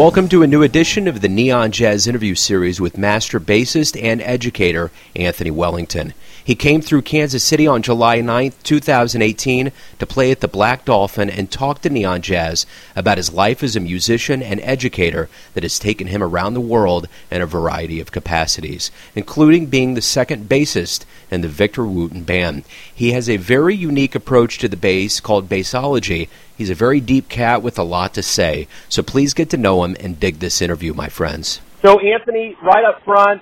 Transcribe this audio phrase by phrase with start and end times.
[0.00, 4.22] Welcome to a new edition of the Neon Jazz interview series with master bassist and
[4.22, 6.14] educator Anthony Wellington.
[6.50, 11.30] He came through Kansas City on July 9, 2018, to play at the Black Dolphin
[11.30, 15.78] and talk to Neon Jazz about his life as a musician and educator that has
[15.78, 21.04] taken him around the world in a variety of capacities, including being the second bassist
[21.30, 22.64] in the Victor Wooten Band.
[22.92, 26.28] He has a very unique approach to the bass called bassology.
[26.58, 29.84] He's a very deep cat with a lot to say, so please get to know
[29.84, 31.60] him and dig this interview, my friends.
[31.80, 33.40] So, Anthony, right up front,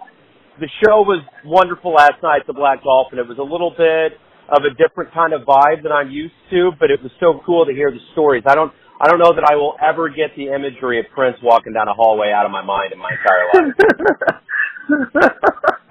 [0.60, 3.18] the show was wonderful last night, the Black Dolphin.
[3.18, 4.18] It was a little bit
[4.48, 7.66] of a different kind of vibe than I'm used to, but it was so cool
[7.66, 8.44] to hear the stories.
[8.46, 11.72] I don't I don't know that I will ever get the imagery of Prince walking
[11.72, 13.74] down a hallway out of my mind in my entire life.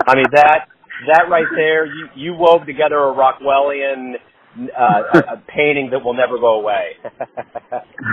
[0.08, 0.67] I mean that
[1.08, 4.16] that right there, you you wove together a Rockwellian
[4.58, 6.97] uh, a, a painting that will never go away.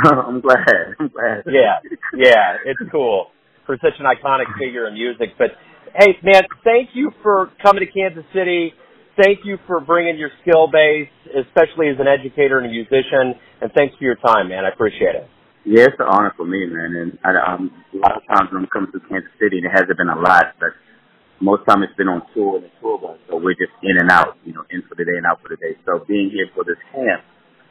[0.05, 0.95] I'm glad.
[1.01, 1.45] I'm glad.
[1.47, 1.81] Yeah,
[2.15, 3.29] yeah, it's cool
[3.67, 5.31] for such an iconic figure in music.
[5.39, 5.57] But
[5.99, 8.73] hey, man, thank you for coming to Kansas City.
[9.17, 13.39] Thank you for bringing your skill base, especially as an educator and a musician.
[13.63, 14.65] And thanks for your time, man.
[14.65, 15.29] I appreciate it.
[15.65, 16.93] Yeah, it's an honor for me, man.
[16.99, 19.73] And I, um, a lot of times when I'm coming to Kansas City, and it
[19.73, 20.75] hasn't been a lot, but
[21.41, 23.17] most time it's been on tour and tour bus.
[23.31, 25.49] So we're just in and out, you know, in for the day and out for
[25.49, 25.79] the day.
[25.87, 27.23] So being here for this camp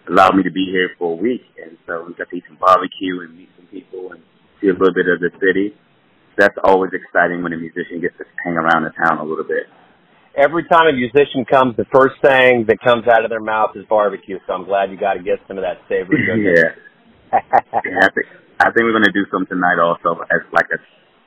[0.07, 1.43] allowed me to be here for a week.
[1.59, 4.23] And so we got to eat some barbecue and meet some people and
[4.63, 5.75] see a little bit of the city
[6.37, 9.69] that's always exciting when a musician gets to hang around the town a little bit.
[10.35, 13.85] Every time a musician comes, the first thing that comes out of their mouth is
[13.85, 14.39] barbecue.
[14.47, 16.73] So I'm glad you got to get some of that savory yeah.
[17.33, 18.27] yeah, I think
[18.59, 20.77] I think we're gonna do some tonight also as like a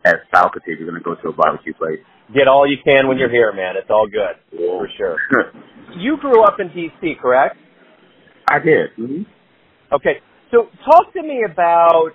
[0.07, 0.79] at faculty.
[0.79, 1.99] We're gonna go to a barbecue place.
[2.35, 3.75] Get all you can when you're here, man.
[3.77, 4.67] It's all good yeah.
[4.79, 5.17] for sure.
[5.97, 7.57] you grew up in D.C., correct?
[8.49, 8.91] I did.
[8.99, 9.23] Mm-hmm.
[9.95, 10.19] Okay,
[10.51, 12.11] so talk to me about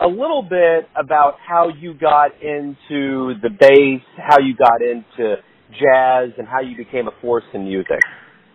[0.00, 5.36] a little bit about how you got into the bass, how you got into
[5.72, 8.00] jazz, and how you became a force in music.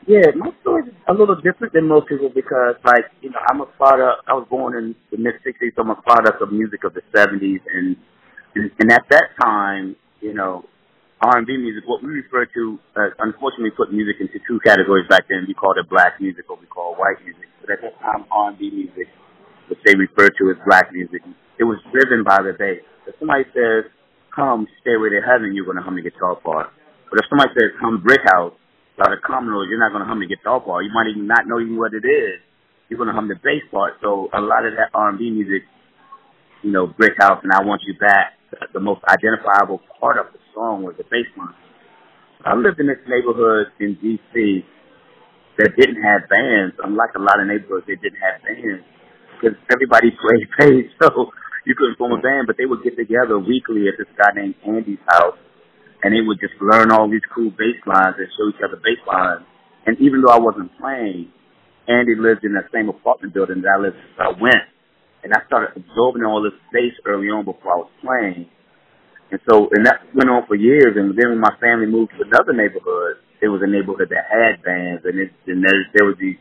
[0.07, 3.61] Yeah, my story is a little different than most people because, like, you know, I'm
[3.61, 4.25] a product.
[4.27, 7.01] I was born in the mid '60s, so I'm a product of music of the
[7.13, 7.95] '70s, and
[8.55, 10.65] and, and at that time, you know,
[11.21, 15.45] R&B music, what we refer to, uh, unfortunately, put music into two categories back then.
[15.47, 17.45] We called it black music, or we call white music.
[17.61, 19.07] But at that time, R&B music
[19.69, 21.21] which they refer to as black music,
[21.59, 22.81] it was driven by the bass.
[23.05, 23.89] If somebody says,
[24.33, 26.73] come Stairway to Heaven, you're going to hum the guitar part.
[27.09, 28.57] But if somebody says, come Brick House,
[28.97, 30.85] by the Commodores, you're not going to hum the guitar part.
[30.85, 32.37] You might even not know even what it is.
[32.89, 33.97] You're going to hum the bass part.
[34.01, 35.63] So a lot of that R&B music,
[36.61, 38.37] you know, Brick House and I Want You Back,
[38.73, 41.55] the most identifiable part of the song was the bass line.
[42.43, 44.65] I lived in this neighborhood in D.C.
[45.57, 48.83] that didn't have bands, unlike a lot of neighborhoods that didn't have bands
[49.41, 51.33] because everybody played bass, so
[51.65, 52.45] you couldn't form a band.
[52.45, 55.37] But they would get together weekly at this guy named Andy's house,
[56.05, 59.01] and they would just learn all these cool bass lines and show each other bass
[59.09, 59.41] lines.
[59.89, 61.33] And even though I wasn't playing,
[61.89, 63.97] Andy lived in the same apartment building that I lived.
[64.13, 64.69] So I went,
[65.25, 68.45] and I started absorbing all this bass early on before I was playing.
[69.31, 70.93] And so, and that went on for years.
[70.99, 74.61] And then when my family moved to another neighborhood, it was a neighborhood that had
[74.61, 76.37] bands, and, it, and there, there was these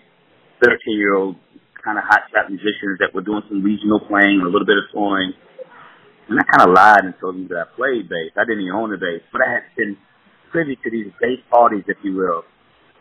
[0.60, 1.40] 13 year old
[1.84, 4.86] kind of hot shot musicians that were doing some regional playing, a little bit of
[4.92, 5.32] touring.
[6.28, 8.30] And I kind of lied and told them that I played bass.
[8.38, 9.98] I didn't even own a bass, but I had been
[10.54, 12.46] privy to these bass parties, if you will.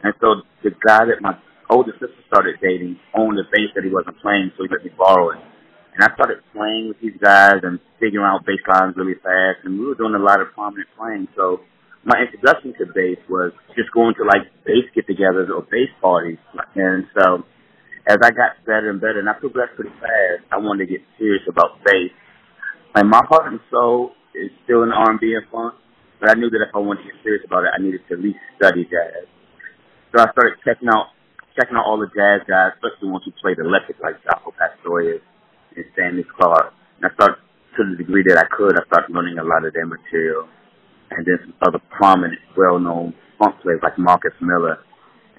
[0.01, 1.37] And so the guy that my
[1.69, 4.89] older sister started dating owned a bass that he wasn't playing, so he let me
[4.97, 5.41] borrow it.
[5.93, 9.77] And I started playing with these guys and figuring out bass lines really fast, and
[9.77, 11.27] we were doing a lot of prominent playing.
[11.35, 11.61] So
[12.05, 16.39] my introduction to bass was just going to like bass get-togethers or bass parties,
[16.73, 17.43] and so
[18.09, 21.05] as I got better and better, and I progressed pretty fast, I wanted to get
[21.21, 22.09] serious about bass.
[22.97, 25.77] And my heart and soul is still in R&B and funk,
[26.17, 28.17] but I knew that if I wanted to get serious about it, I needed to
[28.17, 29.29] at least study jazz.
[30.09, 31.13] So I started checking out
[31.53, 35.21] checking out all the jazz guys, especially ones who played electric, like Jaco Pastorius
[35.75, 36.73] and Stanley Clarke.
[36.97, 37.37] And I started,
[37.77, 40.47] to the degree that I could, I started learning a lot of their material.
[41.11, 44.79] And then some other prominent, well-known funk players like Marcus Miller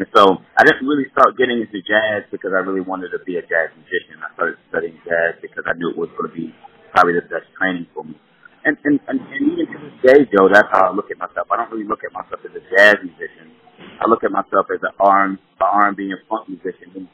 [0.00, 3.36] and so I didn't really start getting into jazz because I really wanted to be
[3.36, 4.16] a jazz musician.
[4.24, 6.56] I started studying jazz because I knew it was going to be
[6.96, 8.16] probably the best training for me.
[8.64, 11.52] And, and, and, and even to this day, Joe, that's how I look at myself.
[11.52, 13.52] I don't really look at myself as a jazz musician.
[14.00, 17.04] I look at myself as an R, R&B and funk musician who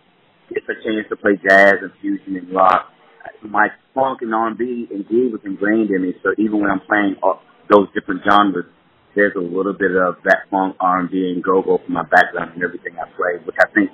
[0.55, 2.95] gets a chance to play jazz and fusion and rock.
[3.43, 3.67] My
[3.99, 6.15] funk and R&B indeed was ingrained in me.
[6.23, 8.71] So even when I'm playing all those different genres,
[9.17, 12.93] there's a little bit of that funk R&B and go-go from my background and everything
[13.01, 13.91] I play, which I think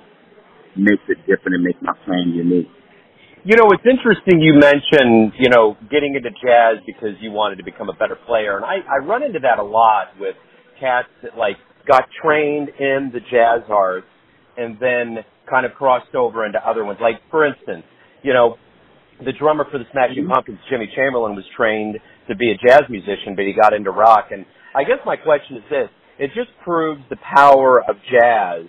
[0.77, 2.69] makes it different and makes my playing unique.
[3.45, 7.65] You know, it's interesting you mentioned, you know, getting into jazz because you wanted to
[7.65, 8.57] become a better player.
[8.57, 10.37] And I, I run into that a lot with
[10.79, 14.07] cats that like got trained in the jazz arts
[14.57, 16.99] and then kind of crossed over into other ones.
[17.03, 17.83] Like for instance,
[18.23, 18.57] you know,
[19.25, 20.33] the drummer for the Smashing mm-hmm.
[20.33, 21.99] Pumpkins, Jimmy Chamberlin, was trained
[22.29, 24.31] to be a jazz musician, but he got into rock.
[24.31, 25.89] And I guess my question is this:
[26.19, 28.67] It just proves the power of jazz.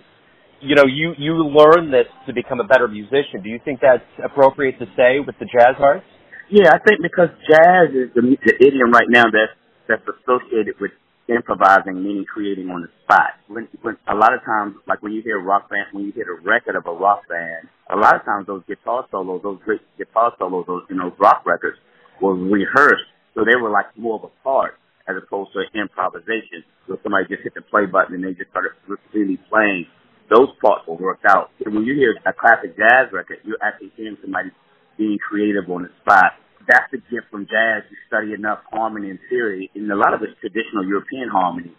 [0.60, 3.40] You know, you you learn this to become a better musician.
[3.42, 6.04] Do you think that's appropriate to say with the jazz arts?
[6.50, 9.56] Yeah, I think because jazz is the, the idiom right now that's
[9.88, 10.92] that's associated with
[11.28, 13.40] improvising, meaning creating on the spot.
[13.48, 16.36] When, when a lot of times, like when you hear rock band, when you hear
[16.36, 19.80] a record of a rock band, a lot of times those guitar solos, those great
[19.96, 21.78] guitar solos, those you know rock records
[22.20, 24.76] were rehearsed, so they were like more of a part
[25.08, 26.64] as opposed to improvisation.
[26.88, 28.72] So somebody just hit the play button and they just started
[29.12, 29.86] really playing.
[30.32, 31.50] Those parts were worked out.
[31.64, 34.50] And when you hear a classic jazz record, you're actually hearing somebody
[34.96, 37.84] being creative on the spot that's the gift from jazz.
[37.90, 41.76] You study enough harmony and theory, and a lot of it's traditional European harmony.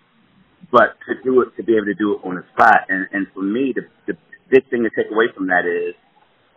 [0.71, 3.27] But to do it, to be able to do it on the spot, and, and
[3.33, 4.17] for me, the, the
[4.49, 5.93] big thing to take away from that is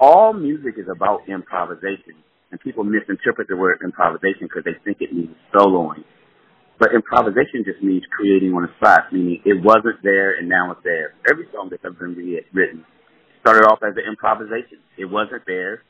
[0.01, 2.17] all music is about improvisation,
[2.51, 6.05] and people misinterpret the word improvisation because they think it means soloing.
[6.79, 10.81] But improvisation just means creating on the spot, meaning it wasn't there and now it's
[10.85, 11.15] there.
[11.29, 12.15] Every song that's ever been
[12.55, 12.85] written
[13.41, 14.79] started off as an improvisation.
[14.97, 15.83] It wasn't there,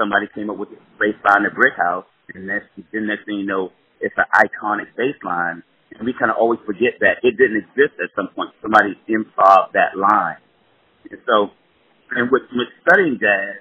[0.00, 3.44] somebody came up with the bass line at Brick House, and next, then next thing
[3.44, 3.68] you know,
[4.00, 5.62] it's an iconic bass line.
[5.92, 8.56] And we kind of always forget that it didn't exist at some point.
[8.62, 10.40] Somebody improv that line.
[11.10, 11.50] And so,
[12.14, 13.60] and with, with studying jazz,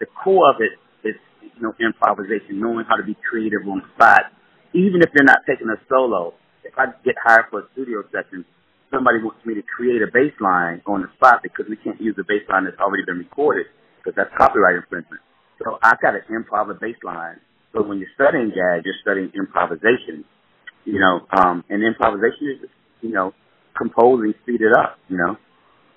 [0.00, 0.74] the core of it
[1.06, 1.14] is,
[1.44, 4.32] you know, improvisation, knowing how to be creative on the spot.
[4.74, 6.34] Even if you're not taking a solo,
[6.64, 8.44] if I get hired for a studio session,
[8.90, 12.16] somebody wants me to create a bass line on the spot because we can't use
[12.20, 13.66] a bass line that's already been recorded
[13.98, 15.20] because that's copyright infringement.
[15.62, 17.40] So I got an improv bass line.
[17.72, 20.24] So when you're studying jazz, you're studying improvisation,
[20.84, 22.70] you know, um, and improvisation is,
[23.00, 23.32] you know,
[23.76, 25.36] composing, speed it up, you know.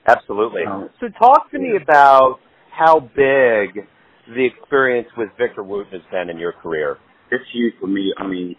[0.07, 0.61] Absolutely.
[0.63, 1.63] Um, so talk to yeah.
[1.63, 2.39] me about
[2.71, 3.83] how big
[4.27, 6.97] the experience with Victor Wooten has been in your career.
[7.31, 8.13] It's huge for me.
[8.17, 8.55] I mean,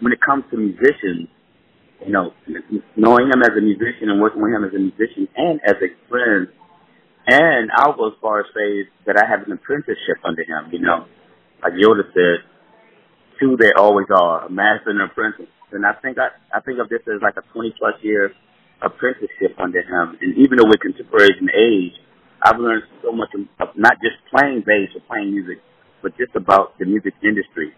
[0.00, 1.28] when it comes to musicians,
[2.04, 2.32] you know,
[2.96, 5.90] knowing him as a musician and working with him as a musician and as a
[6.08, 6.48] friend
[7.26, 10.80] and I'll go as far as say that I have an apprenticeship under him, you
[10.80, 11.06] know.
[11.62, 12.44] Like Yoda said,
[13.40, 15.48] two there always are, a master and an apprentice.
[15.72, 18.30] And I think I, I think of this as like a 20 plus year
[18.82, 20.18] apprenticeship under him.
[20.20, 21.96] And even though we're contemporaries in age,
[22.44, 25.64] I've learned so much of not just playing bass or playing music,
[26.02, 27.72] but just about the music industry.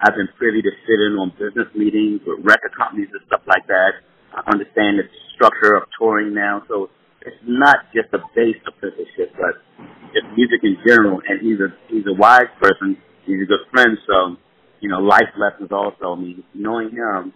[0.00, 3.66] I've been privy to sit in on business meetings with record companies and stuff like
[3.68, 4.00] that.
[4.32, 5.04] I understand the
[5.34, 6.62] structure of touring now.
[6.68, 6.88] So
[7.20, 9.60] it's not just a bass apprenticeship, but
[10.16, 11.20] it's music in general.
[11.28, 12.96] And he's a he's a wise person.
[13.26, 13.98] He's a good friend.
[14.08, 14.36] So,
[14.80, 16.16] you know, life lessons also.
[16.16, 17.32] I mean, knowing him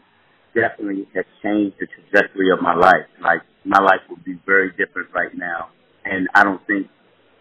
[0.54, 3.04] definitely has changed the trajectory of my life.
[3.20, 5.68] Like my life would be very different right now,
[6.04, 6.88] and I don't think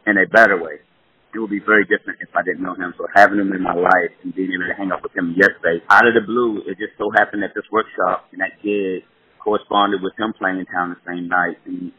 [0.05, 0.83] in a better way.
[1.33, 2.93] It would be very different if I didn't know him.
[2.97, 5.81] So having him in my life and being able to hang out with him yesterday,
[5.89, 9.01] out of the blue, it just so happened that this workshop and that gig
[9.41, 11.57] corresponded with him playing in town the same night.
[11.65, 11.91] And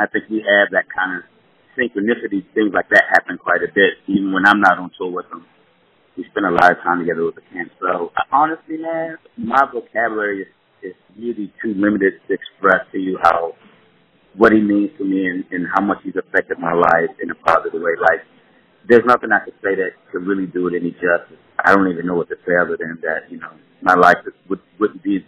[0.00, 1.22] I think we have that kind of
[1.76, 5.28] synchronicity, things like that happen quite a bit, even when I'm not on tour with
[5.28, 5.44] him.
[6.16, 7.72] We spend a lot of time together with the camp.
[7.80, 13.18] So uh, honestly, man, my vocabulary is, is really too limited to express to you
[13.22, 13.52] how
[14.36, 17.34] what he means to me and, and how much he's affected my life in a
[17.34, 17.96] positive way.
[18.00, 18.24] Like,
[18.88, 21.38] there's nothing I could say that could really do it any justice.
[21.58, 23.50] I don't even know what to say other than that, you know,
[23.82, 24.16] my life
[24.48, 25.24] would, wouldn't be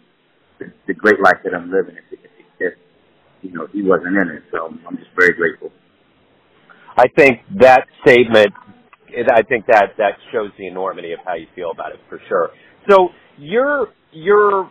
[0.59, 2.75] the, the great life that I'm living if, if, if
[3.43, 4.43] you know, he wasn't in it.
[4.51, 5.71] So I'm just very grateful.
[6.97, 8.55] I think that statement,
[9.11, 12.51] I think that that shows the enormity of how you feel about it for sure.
[12.89, 13.09] So
[13.39, 14.71] your your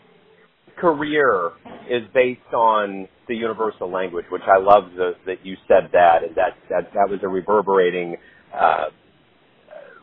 [0.78, 1.52] career
[1.90, 6.36] is based on the universal language, which I love the, that you said that, and
[6.36, 8.16] that that that was a reverberating
[8.54, 8.86] uh,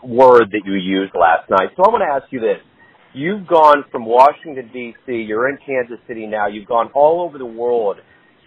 [0.03, 1.71] word that you used last night.
[1.77, 2.59] So I want to ask you this:
[3.13, 6.47] You've gone from Washington D.C., you're in Kansas City now.
[6.47, 7.97] You've gone all over the world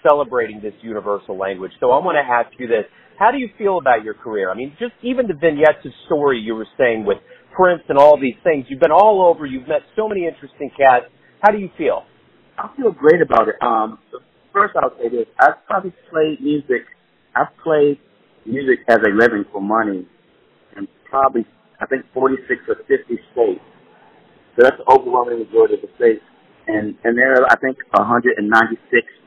[0.07, 1.71] celebrating this universal language.
[1.79, 2.85] So I want to ask you this.
[3.19, 4.49] How do you feel about your career?
[4.49, 7.17] I mean, just even the vignettes of story you were saying with
[7.55, 8.65] Prince and all these things.
[8.69, 9.45] You've been all over.
[9.45, 11.05] You've met so many interesting cats.
[11.41, 12.03] How do you feel?
[12.57, 13.55] I feel great about it.
[13.61, 13.99] Um,
[14.51, 16.85] first, I'll say this: I've probably played music.
[17.35, 17.99] I've played
[18.45, 20.05] music as a living for money
[20.77, 21.45] in probably
[21.79, 23.65] I think 46 or 50 states.
[24.55, 26.23] So that's the overwhelming majority of the states
[26.67, 28.39] and and there are I think 196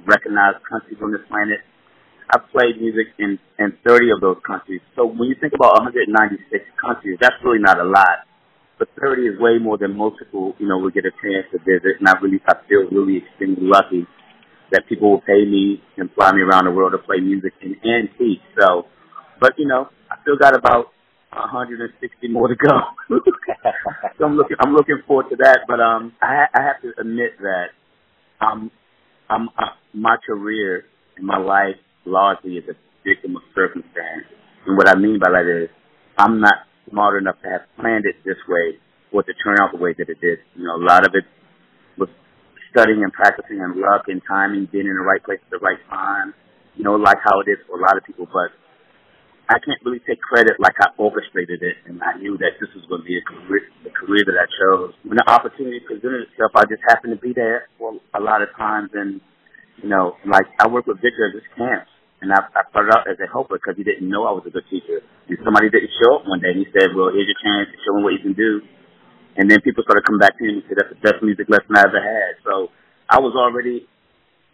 [0.06, 1.60] recognized countries on this planet.
[2.26, 4.80] I've played music in, in 30 of those countries.
[4.96, 6.42] So when you think about 196
[6.74, 8.26] countries, that's really not a lot.
[8.78, 11.58] But 30 is way more than most people, you know, will get a chance to
[11.62, 12.02] visit.
[12.02, 14.06] And I really, I feel really extremely lucky
[14.72, 17.76] that people will pay me and fly me around the world to play music and,
[17.84, 18.42] and teach.
[18.58, 18.86] So,
[19.40, 20.92] but you know, I still got about
[21.32, 22.70] 160 more to go.
[24.18, 25.60] so I'm looking, I'm looking forward to that.
[25.68, 27.66] But um, I, I have to admit that
[28.40, 28.70] um,
[29.28, 30.84] I'm, uh, my career
[31.16, 34.26] and my life largely is a victim of circumstance.
[34.66, 35.70] And what I mean by that is
[36.18, 38.78] I'm not smart enough to have planned it this way
[39.12, 40.38] or to turn out the way that it did.
[40.54, 41.24] You know, a lot of it
[41.98, 42.08] was
[42.70, 45.78] studying and practicing and luck and timing, being in the right place at the right
[45.88, 46.34] time.
[46.76, 48.52] You know, like how it is for a lot of people, but
[49.46, 52.82] I can't really take credit like I orchestrated it and I knew that this was
[52.90, 54.90] going to be a career, the career that I chose.
[55.06, 58.50] When the opportunity presented itself, I just happened to be there for a lot of
[58.58, 59.22] times and,
[59.78, 61.86] you know, like I worked with Victor at this camp
[62.18, 64.54] and I, I started out as a helper because he didn't know I was a
[64.54, 64.98] good teacher.
[65.30, 67.78] And somebody didn't show up one day and he said, well, here's your chance to
[67.86, 68.66] show him what you can do.
[69.38, 71.70] And then people started coming back to him and said, that's the best music lesson
[71.76, 72.42] I ever had.
[72.42, 72.74] So
[73.06, 73.86] I was already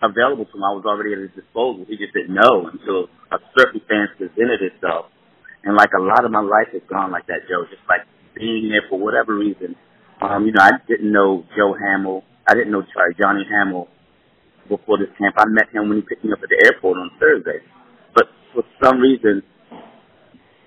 [0.03, 0.65] available to him.
[0.67, 1.87] I was already at his disposal.
[1.87, 3.09] He just didn't know until
[4.52, 5.06] presented itself.
[5.64, 8.02] And like a lot of my life has gone like that, Joe, just like
[8.35, 9.76] being there for whatever reason.
[10.21, 12.23] Um, you know, I didn't know Joe Hamil.
[12.49, 13.87] I didn't know, sorry, Johnny Hamil
[14.68, 15.37] before this camp.
[15.38, 17.62] I met him when he picked me up at the airport on Thursday.
[18.14, 19.42] But for some reason,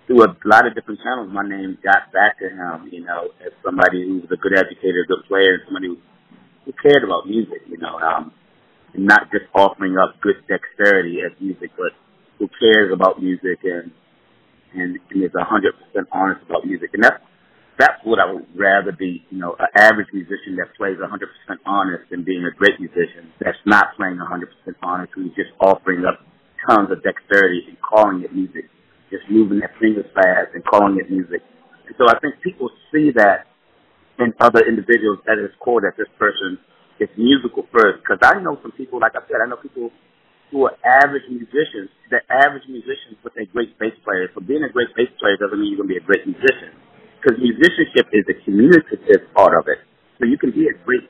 [0.07, 3.51] through a lot of different channels, my name got back to him, you know, as
[3.63, 5.97] somebody who was a good educator, a good player, somebody who,
[6.63, 7.99] who cared about music, you know.
[7.99, 8.31] Um,
[8.95, 11.91] not just offering up good dexterity as music, but
[12.39, 13.91] who cares about music and
[14.75, 16.91] and, and is a hundred percent honest about music.
[16.93, 17.21] And that's
[17.77, 21.29] that's what I would rather be, you know, an average musician that plays a hundred
[21.31, 25.31] percent honest than being a great musician that's not playing a hundred percent honest, who's
[25.35, 26.19] just offering up
[26.67, 28.67] tons of dexterity and calling it music,
[29.11, 31.43] just moving their fingers fast and calling it music.
[31.87, 33.47] And so I think people see that
[34.19, 36.57] in other individuals at its core that this person
[36.99, 38.03] it's musical first.
[38.03, 39.91] Because I know some people, like I said, I know people
[40.51, 41.89] who are average musicians.
[42.09, 44.29] They're average musicians, but they're great bass players.
[44.35, 46.73] So being a great bass player doesn't mean you're going to be a great musician.
[47.17, 49.81] Because musicianship is a communicative part of it.
[50.21, 51.09] So you can be a great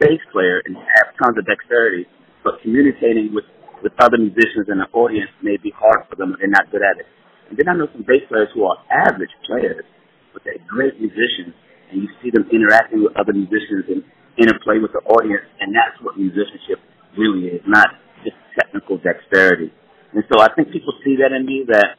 [0.00, 2.08] bass player and have tons of dexterity,
[2.42, 3.44] but communicating with,
[3.84, 6.32] with other musicians in the audience may be hard for them.
[6.34, 7.06] if They're not good at it.
[7.52, 9.84] And then I know some bass players who are average players,
[10.32, 11.52] but they're great musicians,
[11.92, 14.00] and you see them interacting with other musicians and
[14.40, 16.80] interplay with the audience, and that's what musicianship
[17.14, 17.94] really is, not
[18.24, 19.72] just technical dexterity.
[20.12, 21.96] And so I think people see that in me that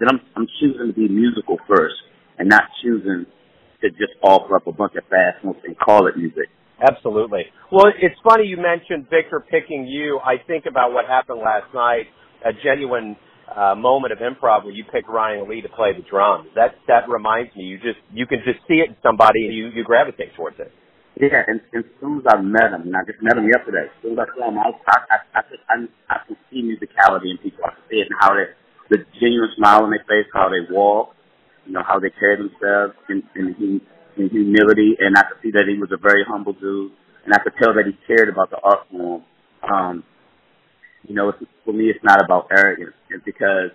[0.00, 1.94] that I'm I'm choosing to be musical first
[2.38, 3.26] and not choosing
[3.82, 6.48] to just offer up a bunch of fast notes and call it music.
[6.80, 7.46] Absolutely.
[7.70, 10.18] Well, it's funny you mentioned Victor picking you.
[10.24, 12.06] I think about what happened last night,
[12.44, 13.16] a genuine
[13.54, 16.48] uh, moment of improv where you pick Ryan Lee to play the drums.
[16.54, 17.64] That that reminds me.
[17.64, 20.72] You just you can just see it in somebody and you you gravitate towards it.
[21.20, 23.86] Yeah, and, and as soon as I met him, and I just met him yesterday,
[23.86, 25.40] as soon as I saw him, I I I, I,
[25.70, 25.76] I,
[26.10, 27.62] I can see musicality in people.
[27.64, 28.50] I can see it in how they,
[28.90, 31.14] the genuine smile on their face, how they walk,
[31.66, 33.80] you know, how they carry themselves in in,
[34.16, 36.92] in humility, and I could see that he was a very humble dude,
[37.24, 39.22] and I could tell that he cared about the art form.
[39.62, 40.04] Um,
[41.06, 42.94] you know, it's, for me, it's not about arrogance.
[43.10, 43.70] It's because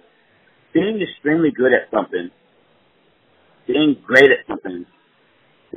[0.73, 2.31] being extremely good at something,
[3.67, 4.85] being great at something,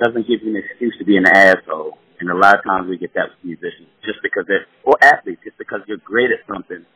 [0.01, 1.99] doesn't give you an excuse to be an asshole.
[2.21, 5.43] And a lot of times we get that with musicians, just because they're, or athletes,
[5.45, 6.87] just because you're great at something,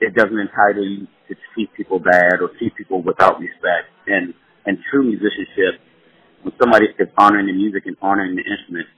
[0.00, 3.88] it doesn't entitle you to treat people bad or treat people without respect.
[4.06, 4.34] And,
[4.66, 5.80] and true musicianship,
[6.42, 8.90] when somebody is honoring the music and honoring the instrument,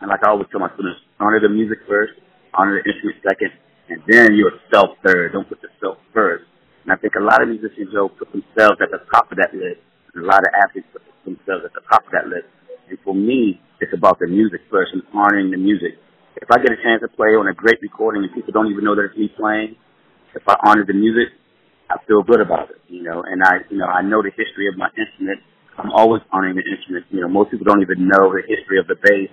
[0.00, 2.12] and like I always tell my students, honor the music first,
[2.52, 3.52] honor the instrument second,
[3.88, 5.32] and then yourself third.
[5.32, 6.44] Don't put yourself first.
[6.82, 9.54] And I think a lot of musicians, Joe, put themselves at the top of that
[9.54, 9.80] list.
[10.16, 12.48] A lot of athletes put themselves at the top of that list.
[12.88, 16.00] And for me, it's about the music first and honoring the music.
[16.40, 18.84] If I get a chance to play on a great recording and people don't even
[18.84, 19.76] know that it's me playing,
[20.32, 21.32] if I honor the music,
[21.88, 24.68] I feel good about it, you know, and I, you know, I know the history
[24.68, 25.40] of my instrument.
[25.78, 27.06] I'm always honoring the instrument.
[27.12, 29.30] You know, most people don't even know the history of the bass.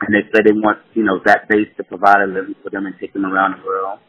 [0.00, 2.84] And they say they want, you know, that bass to provide a living for them
[2.84, 4.00] and take them around the world.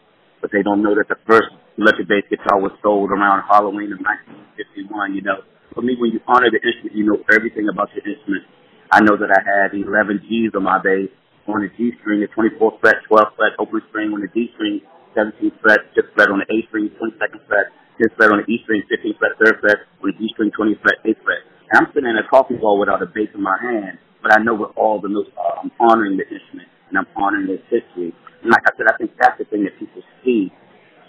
[0.42, 4.00] But they don't know that the first electric bass guitar was sold around Halloween of
[4.00, 5.40] 1951, you know
[5.78, 8.50] for me, when you honor the instrument, you know everything about your instrument.
[8.90, 11.14] I know that I had 11 G's on my bass,
[11.46, 14.82] on the G string, the 24th fret, 12th fret, open string on the D string,
[15.14, 17.70] 17th fret, 6th fret on the A string, 22nd fret,
[18.02, 20.82] 10th fret on the E string, 15th fret, 3rd fret, on the D string, 20th
[20.82, 21.42] fret, 8th fret.
[21.70, 24.42] And I'm sitting in a coffee ball without a bass in my hand, but I
[24.42, 25.62] know what all the notes are.
[25.62, 28.18] Uh, I'm honoring the instrument, and I'm honoring its history.
[28.42, 30.50] And like I said, I think that's the thing that people see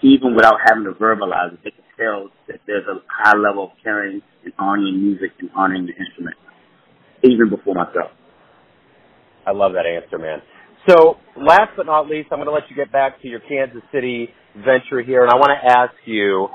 [0.01, 3.71] even without having to verbalize it, they can tell that there's a high level of
[3.83, 4.21] caring
[4.59, 6.35] honoring music and honoring the instrument,
[7.23, 8.11] even before myself.
[9.45, 10.41] I love that answer, man.
[10.87, 13.81] So, last but not least, I'm going to let you get back to your Kansas
[13.91, 16.47] City venture here, and I want to ask you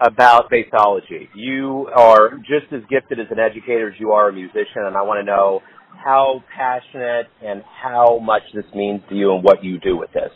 [0.00, 1.28] about Bassology.
[1.34, 5.02] You are just as gifted as an educator as you are a musician, and I
[5.02, 5.60] want to know
[6.02, 10.30] how passionate and how much this means to you and what you do with this.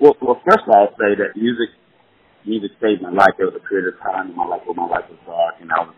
[0.00, 1.68] Well, well, first I'll say that music,
[2.44, 3.34] music saved my life.
[3.38, 5.70] There was a period of time in my life where my life was dark, and
[5.70, 5.96] I was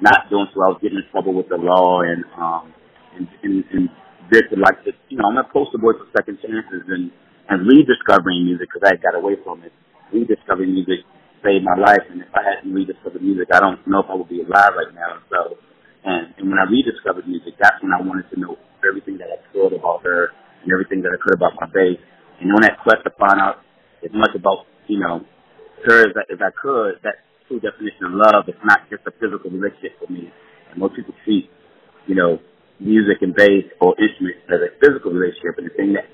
[0.00, 0.62] not doing so.
[0.64, 2.72] I was getting in trouble with the law, and um,
[3.16, 3.84] and and, and
[4.30, 4.96] this and like this.
[5.08, 7.12] You know, I'm a poster boy for second chances and
[7.48, 9.72] and rediscovering music because I got away from it.
[10.12, 11.04] Rediscovering music
[11.44, 14.28] saved my life, and if I hadn't rediscovered music, I don't know if I would
[14.32, 15.20] be alive right now.
[15.28, 15.60] So,
[16.04, 19.40] and and when I rediscovered music, that's when I wanted to know everything that I
[19.52, 20.32] could about her
[20.64, 22.00] and everything that I could about my bass
[22.40, 23.62] and on that quest to find out
[24.04, 25.24] as much about, you know,
[25.84, 29.12] her as I, as I could, that true definition of love is not just a
[29.20, 30.32] physical relationship for me.
[30.70, 31.48] And most people treat,
[32.06, 32.40] you know,
[32.80, 35.60] music and bass or instruments as a physical relationship.
[35.60, 36.08] And the thing that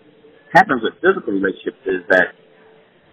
[0.53, 2.35] happens with physical relationships is that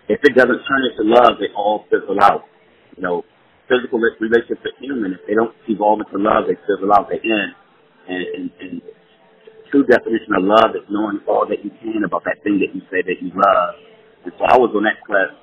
[0.10, 2.48] if it doesn't turn into love, they all fizzle out.
[2.96, 3.24] You know,
[3.70, 5.14] physical relationships are human.
[5.14, 7.12] If they don't evolve into love, they fizzle out.
[7.12, 7.52] They end.
[8.08, 8.74] And, and, and
[9.70, 12.82] true definition of love is knowing all that you can about that thing that you
[12.88, 13.76] say that you love.
[14.24, 15.36] And so I was on that quest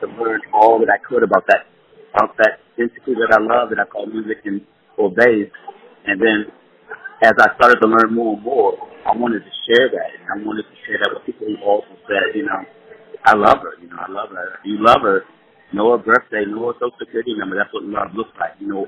[0.00, 1.66] to learn all that I could about that
[2.14, 4.62] about that entity that I love that I call music and
[4.96, 5.50] or bass.
[6.06, 6.48] And then
[7.22, 10.08] as I started to learn more and more, I wanted to share that.
[10.16, 12.62] And I wanted to share that with people who also said, you know,
[13.24, 14.58] I love her, you know, I love her.
[14.64, 15.24] You love her,
[15.74, 17.58] know her birthday, know her social security number.
[17.58, 18.56] That's what love looks like.
[18.58, 18.86] You know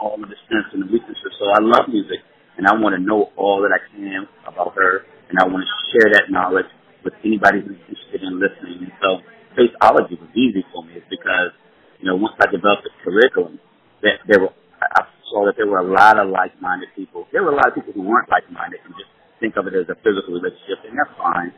[0.00, 1.32] all of the strengths and the weaknesses.
[1.38, 2.20] So I love music
[2.56, 5.72] and I want to know all that I can about her, and I want to
[5.92, 6.68] share that knowledge
[7.04, 8.88] with anybody who's interested in listening.
[8.88, 9.20] And so
[9.56, 11.56] Bassology was easy for me, is because
[11.98, 13.58] you know once I developed the curriculum,
[14.04, 17.26] that there were I saw that there were a lot of like-minded people.
[17.32, 19.88] There were a lot of people who weren't like-minded and just think of it as
[19.88, 21.50] a physical relationship, and that's fine.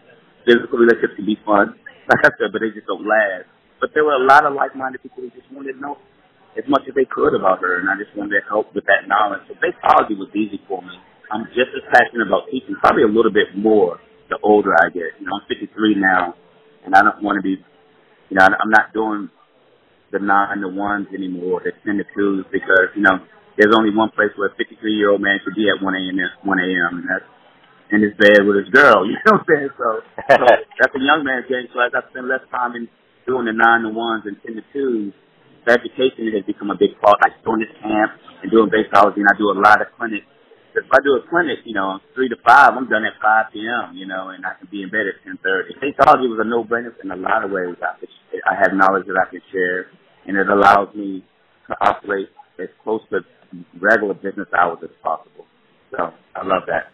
[0.47, 1.75] Physical relationships can be fun,
[2.09, 3.51] like I said, but they just don't last.
[3.83, 5.99] But there were a lot of like-minded people who just wanted to know
[6.59, 9.07] as much as they could about her, and I just wanted to help with that
[9.07, 9.47] knowledge.
[9.47, 10.95] So Bassology was easy for me.
[11.31, 14.01] I'm just as passionate about teaching, probably a little bit more
[14.33, 15.15] the older I get.
[15.21, 16.35] You know, I'm 53 now,
[16.85, 17.61] and I don't want to be,
[18.29, 19.31] you know, I'm not doing
[20.13, 23.21] the nine to ones anymore, the ten to twos, because you know,
[23.57, 26.17] there's only one place where a 53 year old man should be at 1 a.m.
[26.17, 26.93] 1 a.m.
[27.03, 27.29] and that's
[27.91, 29.05] in his bed with his girl.
[29.09, 29.71] You know what I'm saying?
[29.77, 29.89] So,
[30.31, 30.45] so
[30.81, 31.67] that's a young man's game.
[31.73, 32.89] So as I spend less time in
[33.27, 35.13] doing the nine to ones and ten to twos,
[35.69, 37.21] education has become a big part.
[37.21, 40.25] Like doing this camp and doing bassology, and I do a lot of clinics.
[40.85, 43.97] If I do a clinic, you know, three to five, I'm done at 5 p.m.,
[43.97, 45.79] you know, and I can be in bed at 10.30.
[45.83, 47.77] Bassology was a no-brainer in a lot of ways.
[47.83, 48.09] I, could,
[48.47, 49.87] I have knowledge that I can share,
[50.27, 51.25] and it allows me
[51.69, 53.21] to operate as close to
[53.81, 55.47] regular business hours as possible.
[55.91, 56.93] So I love that.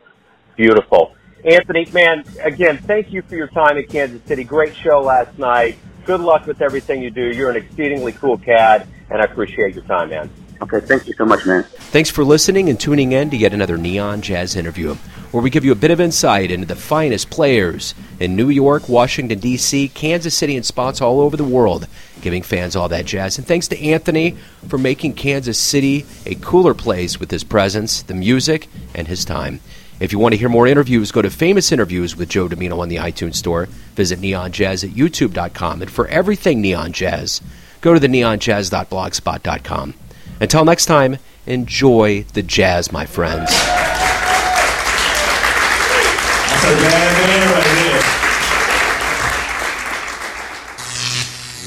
[0.56, 1.14] Beautiful.
[1.44, 4.44] Anthony, man, again, thank you for your time in Kansas City.
[4.44, 7.22] Great show last night good luck with everything you do.
[7.22, 10.30] You're an exceedingly cool cat, and I appreciate your time, man.
[10.62, 11.64] Okay, thank you so much, man.
[11.64, 14.94] Thanks for listening and tuning in to yet another Neon Jazz interview,
[15.30, 18.88] where we give you a bit of insight into the finest players in New York,
[18.88, 21.86] Washington, D.C., Kansas City, and spots all over the world,
[22.20, 23.36] giving fans all that jazz.
[23.36, 24.36] And thanks to Anthony
[24.68, 29.60] for making Kansas City a cooler place with his presence, the music, and his time.
[30.00, 32.88] If you want to hear more interviews, go to Famous Interviews with Joe Dimino on
[32.88, 33.66] the iTunes Store.
[33.94, 35.82] Visit neonjazz at youtube.com.
[35.82, 37.40] And for everything Neon Jazz,
[37.80, 39.94] go to the neonjazz.blogspot.com.
[40.40, 43.50] Until next time, enjoy the jazz, my friends.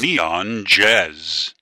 [0.02, 1.54] Neon Jazz.